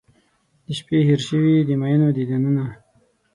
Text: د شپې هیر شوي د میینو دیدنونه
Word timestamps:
د 0.65 0.67
شپې 0.77 0.97
هیر 1.07 1.19
شوي 1.27 1.55
د 1.67 1.69
میینو 1.81 2.07
دیدنونه 2.17 2.65